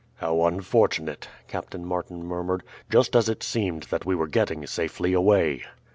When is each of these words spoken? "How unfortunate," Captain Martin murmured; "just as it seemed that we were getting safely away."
"How 0.15 0.45
unfortunate," 0.45 1.27
Captain 1.47 1.85
Martin 1.85 2.25
murmured; 2.25 2.63
"just 2.89 3.15
as 3.15 3.29
it 3.29 3.43
seemed 3.43 3.83
that 3.91 4.03
we 4.03 4.15
were 4.15 4.25
getting 4.25 4.65
safely 4.65 5.13
away." 5.13 5.63